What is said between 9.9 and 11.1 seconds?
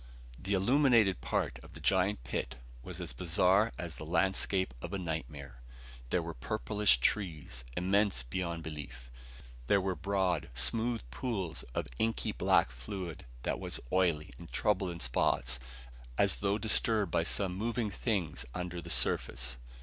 broad, smooth